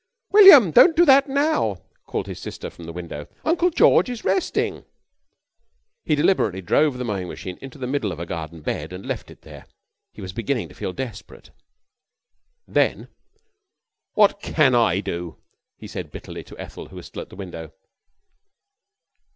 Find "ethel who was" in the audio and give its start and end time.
16.57-17.05